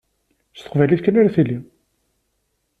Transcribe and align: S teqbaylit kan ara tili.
S 0.57 0.59
teqbaylit 0.61 1.01
kan 1.03 1.19
ara 1.19 1.33
tili. 1.35 1.57